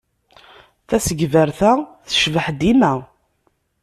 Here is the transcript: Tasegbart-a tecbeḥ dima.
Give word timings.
Tasegbart-a 0.87 1.71
tecbeḥ 2.07 2.45
dima. 2.61 2.93